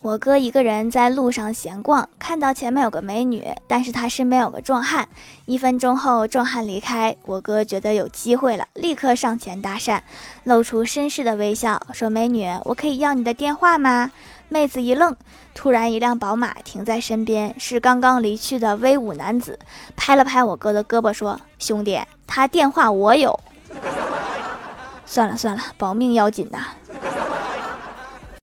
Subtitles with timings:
[0.00, 5.08] 我哥一个人在路上闲逛看到前面有个美女但是他身边有个壮汉。
[5.44, 10.00] 一分钟后壮汉离开我哥觉得有机会了立刻上前搭讪
[10.44, 14.12] 露出绅士的微笑说美女我可以要你的电话吗？
[14.48, 15.16] 妹子一愣
[15.52, 19.58] 突然一辆宝马停在身边是刚刚离去的威武男子
[19.96, 23.38] 拍了拍我哥的胳膊说兄弟他电话我有。
[25.04, 26.68] 算了算了保命要紧呐。